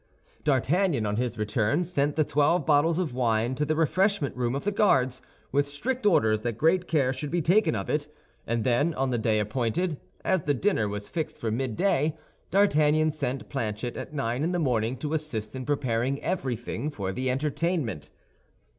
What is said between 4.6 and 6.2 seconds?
the Guards, with strict